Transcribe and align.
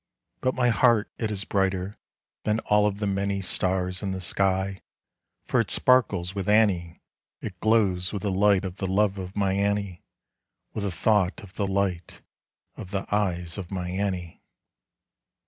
But 0.39 0.55
my 0.55 0.69
heart 0.69 1.11
it 1.19 1.29
is 1.29 1.45
brighterThan 1.45 2.59
all 2.65 2.87
of 2.87 2.97
the 2.97 3.05
manyStars 3.05 4.01
in 4.01 4.09
the 4.09 4.19
sky, 4.19 4.81
For 5.45 5.59
it 5.59 5.69
sparkles 5.69 6.33
with 6.33 6.49
Annie—It 6.49 7.59
glows 7.59 8.11
with 8.11 8.23
the 8.23 8.31
lightOf 8.31 8.77
the 8.77 8.87
love 8.87 9.19
of 9.19 9.35
my 9.35 9.53
Annie—With 9.53 10.83
the 10.85 10.89
thought 10.89 11.41
of 11.43 11.53
the 11.53 11.67
lightOf 11.67 12.21
the 12.89 13.05
eyes 13.13 13.59
of 13.59 13.69
my 13.69 13.91
Annie. 13.91 14.41